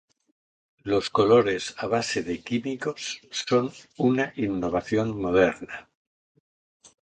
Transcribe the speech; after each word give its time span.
Los 0.81 1.11
colores 1.11 1.75
a 1.77 1.85
base 1.85 2.23
de 2.23 2.41
químicos 2.41 3.21
son 3.29 3.71
una 3.97 4.33
innovación 4.35 5.15
moderna. 5.21 5.89